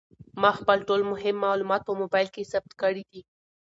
ما 0.41 0.51
خپل 0.59 0.77
ټول 0.87 1.01
مهم 1.11 1.35
معلومات 1.45 1.81
په 1.85 1.93
موبایل 2.01 2.27
کې 2.35 2.49
ثبت 2.51 2.71
کړي 2.81 3.03
دي. 3.11 3.21